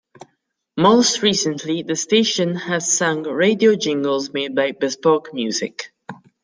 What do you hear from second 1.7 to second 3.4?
the station had sung